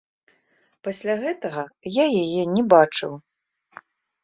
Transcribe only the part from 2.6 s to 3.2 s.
бачыў.